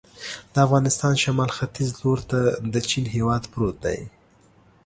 [0.53, 2.39] د افغانستان شمال ختیځ ته لور ته
[2.73, 3.99] د چین هېواد پروت دی.